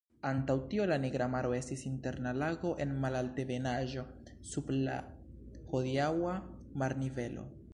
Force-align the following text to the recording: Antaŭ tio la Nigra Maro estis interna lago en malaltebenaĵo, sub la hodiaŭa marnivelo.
Antaŭ 0.27 0.53
tio 0.69 0.85
la 0.91 0.95
Nigra 1.01 1.25
Maro 1.33 1.51
estis 1.57 1.83
interna 1.89 2.31
lago 2.43 2.71
en 2.85 2.95
malaltebenaĵo, 3.03 4.05
sub 4.53 4.73
la 4.79 4.97
hodiaŭa 5.75 6.35
marnivelo. 6.85 7.47